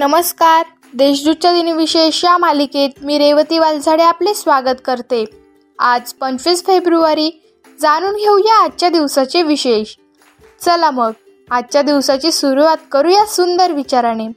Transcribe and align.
नमस्कार. 0.00 0.66
देशदूतच्या 0.94 1.52
दिनविशेष 1.52 2.24
या 2.24 2.38
मालिकेत 2.38 2.90
मी 3.02 3.18
रेवती 3.18 3.58
वालझाडे 3.58 4.02
आपले 4.02 4.34
स्वागत 4.34 4.76
करते. 4.84 5.24
आज 5.78 6.12
पंचवीस 6.12 6.66
फेब्रुवारी 6.66 7.30
जाणून 7.80 8.14
घेऊया 8.14 8.54
आजच्या 8.64 8.88
दिवसाचे 8.88 9.42
विशेष. 9.42 9.94
चला 10.60 10.90
मग 10.90 11.10
आजच्या 11.50 11.82
दिवसाची 11.82 12.32
सुरुवात 12.32 12.76
करूया 12.92 13.26
सुंदर 13.26 13.72
विचाराने. 13.72 14.28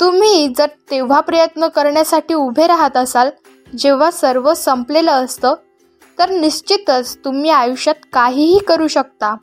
तुम्ही 0.00 0.48
जर 0.58 0.66
तेव्हा 0.90 1.20
प्रयत्न 1.20 1.68
करण्यासाठी 1.68 2.34
उभे 2.34 2.66
राहत 2.66 2.96
असाल 2.96 3.30
जेव्हा 3.78 4.10
सर्व 4.10 4.54
संपलेलं 4.54 5.12
असतं 5.12 5.54
तर 6.18 6.30
निश्चितच 6.30 7.16
तुम्ही 7.16 7.50
आयुष्यात 7.50 8.06
काहीही 8.12 8.58
करू 8.58 8.88
शकता. 8.88 9.36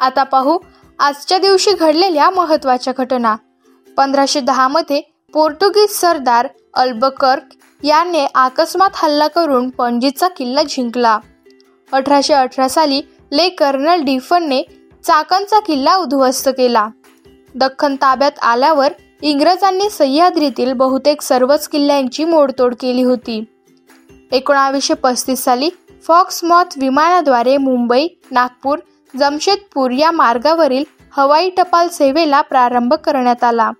आता 0.00 0.22
पाहू 0.22 0.58
आजच्या 0.98 1.38
दिवशी 1.38 1.70
घडलेल्या 1.70 2.30
महत्त्वाच्या 2.30 2.92
घटना. 2.96 3.36
पंधराशे 3.96 4.40
दहामध्ये 4.40 5.00
पोर्तुगीज 5.34 5.90
सरदार 5.90 6.48
अल्बकर्क 6.74 7.54
याने 7.82 8.26
अकस्मात 8.34 8.90
हल्ला 8.94 9.28
करून 9.28 9.70
पणजीचा 9.70 10.28
किल्ला 10.28 10.62
जिंकला. 10.62 11.18
अठराशे 11.92 12.34
अठरा 12.34 12.68
साली 12.68 13.00
ले 13.32 13.48
कर्नल 13.48 14.02
डिफनने 14.02 14.62
चाकणचा 15.04 15.60
किल्ला 15.60 15.96
उद्ध्वस्त 15.96 16.48
केला. 16.48 16.88
दख्खन 17.54 17.96
ताब्यात 17.96 18.38
आल्यावर 18.42 18.92
इंग्रजांनी 19.22 19.90
सह्याद्रीतील 19.90 20.72
बहुतेक 20.72 21.22
सर्वच 21.22 21.68
किल्ल्यांची 21.68 22.24
मोडतोड 22.24 22.74
केली 22.80 23.02
होती. 23.02 23.44
एकोणावीसशे 24.32 24.94
पस्तीस 24.94 25.44
साली 25.44 25.68
फॉक्समॉथ 26.06 26.78
विमानाद्वारे 26.80 27.56
मुंबई 27.56 28.06
नागपूर 28.30 28.78
जमशेदपूर 29.14 29.90
या 29.90 30.10
मार्गावरील 30.10 30.84
हवाई 31.16 31.50
टपाल 31.50 31.88
सेवेला 31.88 32.40
प्रारंभ 32.40 32.94
करण्यात 32.94 33.44
आला. 33.44 33.70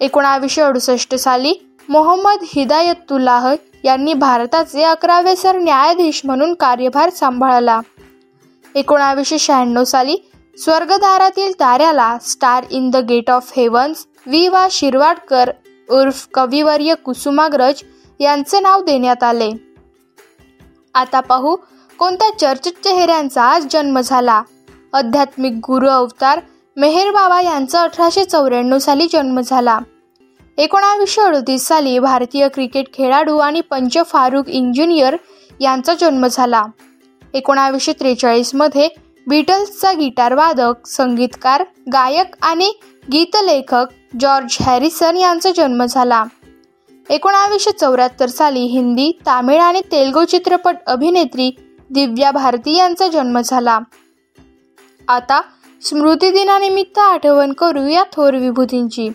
एकोणावीसशे 0.00 0.62
अडुसष्ट 0.62 1.14
साली 1.14 1.54
मोहम्मद 1.88 2.44
हिदायतुल्लाह 2.54 3.54
यांनी 3.84 4.14
भारताचे 4.14 4.82
अकरावे 4.82 5.36
सर 5.36 5.58
न्यायाधीश 5.58 6.20
म्हणून 6.24 6.54
कार्यभार 6.54 7.10
सांभाळला. 7.10 7.80
एकोणावीसशे 8.74 9.38
शहाण्णव 9.38 9.84
साली 9.84 10.16
स्वर्गदारातील 10.58 11.52
ताऱ्याला 11.60 12.18
star 12.22 12.64
in 12.70 12.90
the 12.90 12.96
gate 12.96 13.30
of 13.30 13.52
heavens 13.56 14.06
वि 14.26 14.48
वा 14.48 14.66
शिरवाडकर 14.70 15.50
उर्फ 15.90 16.26
कविवर्य 16.34 16.94
कुसुमाग्रज 16.94 17.82
यांचे 18.20 18.60
नाव 18.60 18.82
देण्यात 18.82 19.22
आले. 19.22 19.50
आता 20.94 21.20
पाहू 21.20 21.56
कोणत्या 21.98 22.38
चर्चित 22.38 22.72
चेहऱ्यांचा 22.72 23.42
आज 23.42 23.66
जन्म 23.70 24.00
झाला. 24.00 24.42
आध्यात्मिक 24.94 25.52
गुरु 25.52 25.88
अवतार 25.88 26.40
मेहेर 26.76 27.10
बाबा 27.10 27.40
यांचा 27.40 27.80
अठराशे 27.82 28.24
चौऱ्याण्णव 28.24 28.78
साली 28.78 29.06
जन्म 29.12 29.40
झाला. 29.40 29.78
एकोणावीसशे 30.58 31.22
अडतीस 31.22 31.66
साली 31.66 31.98
भारतीय 31.98 32.48
क्रिकेट 32.48 32.92
खेळाडू 32.94 33.36
आणि 33.38 33.60
पंच 33.60 33.96
फारुख 34.06 34.48
इंजिनियर 34.48 35.16
यांचा 35.60 35.94
जन्म 35.94 36.26
झाला. 36.26 36.62
एकोणावीसशे 37.34 37.92
त्रेचाळीसमध्ये 37.92 38.88
बीटल्सचा 39.26 39.92
गिटार 39.92 40.34
वादक 40.34 40.86
संगीतकार 40.86 41.64
गायक 41.92 42.36
आणि 42.42 42.72
गीतलेखक 43.12 43.86
जॉर्ज 44.20 44.56
हॅरिसन 44.60 45.16
यांचा 45.16 45.50
जन्म 45.56 45.84
झाला. 45.84 46.24
एकोणावीसशे 47.10 47.70
चौऱ्याहत्तर 47.70 48.26
साली 48.26 48.62
हिंदी 48.66 49.10
तामिळ 49.26 49.60
आणि 49.60 49.80
तेलगू 49.92 50.24
चित्रपट 50.24 50.76
अभिनेत्री 50.86 51.50
दिव्या 51.90 52.30
भारती 52.30 52.76
यांचा 52.76 53.08
जन्म 53.08 53.40
झाला. 53.40 53.78
आता 55.08 55.40
स्मृतिदिनानिमित्त 55.82 56.98
आठवण 56.98 57.52
करू 57.52 57.86
या 57.86 58.04
थोर 58.12 58.34
विभूतींची. 58.34 59.08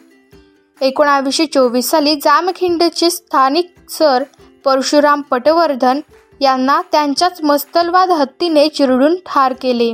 एकोणावीसशे 0.82 1.46
चोवीस 1.46 1.90
साली 1.90 2.16
जामखिंडचे 2.16 3.10
स्थानिक 3.10 3.70
सर 3.90 4.24
परशुराम 4.66 5.22
पटवर्धन 5.22 6.00
यांना 6.42 6.82
त्यांच्याच 6.92 7.42
मस्तलवाद 7.42 8.10
हत्तीने 8.10 8.68
चिरडून 8.68 9.16
ठार 9.16 9.54
केले. 9.62 9.94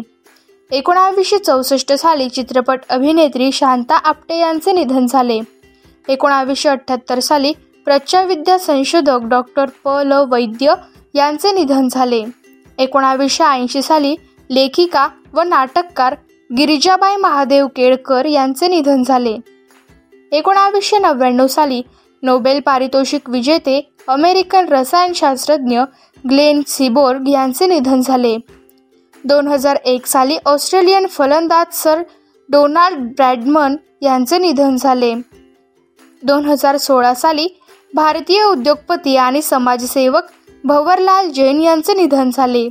एकोणावीसशे 0.71 1.37
चौसष्ट 1.37 1.93
साली 1.93 2.29
चित्रपट 2.29 2.79
अभिनेत्री 2.89 3.51
शांता 3.51 3.95
आपटे 3.95 4.37
यांचे 4.37 4.71
निधन 4.71 5.05
झाले. 5.05 5.39
एकोणावीसशे 6.07 6.69
अठ्ठ्याहत्तर 6.69 7.19
साली 7.19 7.53
प्रचारविद्या 7.85 8.59
संशोधक 8.59 9.19
डॉक्टर 9.23 9.65
प. 9.83 9.89
ल. 9.89 10.11
वैद्य 10.11 10.73
यांचे 11.13 11.51
निधन 11.51 11.87
झाले. 11.87 12.23
एकोणावीसशे 12.77 13.43
ऐंशी 13.43 13.81
साली 13.81 14.15
लेखिका 14.49 15.07
व 15.35 15.41
नाटककार 15.41 16.15
गिरिजाबाई 16.57 17.15
महादेव 17.15 17.67
केळकर 17.67 18.25
यांचे 18.25 18.67
निधन 18.67 19.03
झाले. 19.03 19.37
एकोणावीसशे 20.31 20.97
नव्याण्णव 20.97 21.47
साली 21.47 21.81
नोबेल 22.23 22.59
पारितोषिक 22.59 23.29
विजेते 23.29 23.89
अमेरिकन 24.07 24.65
रसायनशास्त्रज्ञ 24.67 25.79
ग्लेन 26.29 26.61
सिबोर्ग 26.67 27.27
यांचे 27.27 27.67
निधन 27.67 28.01
झाले. 28.01 28.37
दोन 29.23 29.47
हजार 29.47 29.75
एक 29.75 30.05
साली 30.05 30.37
ऑस्ट्रेलियन 30.45 31.07
फलंदाज 31.07 31.73
सर 31.73 32.01
डोनाल्ड 32.49 32.99
ब्रॅडमन 32.99 33.75
यांचे 34.01 34.37
निधन 34.37 34.75
झाले. 34.75 35.13
दोन 36.23 36.45
हजार 36.45 36.77
सोळा 36.77 37.13
साली 37.13 37.47
भारतीय 37.93 38.43
उद्योगपती 38.43 39.15
आणि 39.17 39.41
समाजसेवक 39.41 40.23
भवरलाल 40.63 41.29
जैन 41.29 41.61
यांचे 41.61 41.93
निधन 41.93 42.29
झाले. 42.33 42.69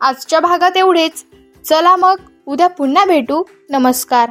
आजच्या 0.00 0.40
भागात 0.40 0.76
एवढेच. 0.76 1.24
चला 1.64 1.96
मग 1.96 2.14
उद्या 2.46 2.68
पुन्हा 2.68 3.04
भेटू. 3.04 3.42
नमस्कार. 3.70 4.30